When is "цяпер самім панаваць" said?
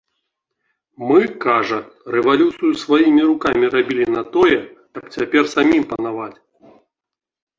5.17-6.33